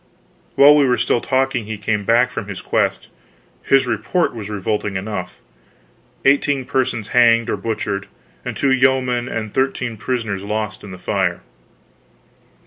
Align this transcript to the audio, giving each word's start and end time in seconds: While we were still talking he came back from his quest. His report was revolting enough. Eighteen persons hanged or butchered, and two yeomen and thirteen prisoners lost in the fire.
While 0.55 0.75
we 0.75 0.85
were 0.87 0.97
still 0.97 1.21
talking 1.21 1.65
he 1.65 1.77
came 1.77 2.05
back 2.05 2.31
from 2.31 2.47
his 2.47 2.59
quest. 2.59 3.07
His 3.61 3.85
report 3.85 4.33
was 4.33 4.49
revolting 4.49 4.95
enough. 4.95 5.37
Eighteen 6.25 6.65
persons 6.65 7.09
hanged 7.09 7.51
or 7.51 7.55
butchered, 7.55 8.07
and 8.43 8.57
two 8.57 8.71
yeomen 8.71 9.29
and 9.29 9.53
thirteen 9.53 9.97
prisoners 9.97 10.41
lost 10.41 10.83
in 10.83 10.89
the 10.89 10.97
fire. 10.97 11.41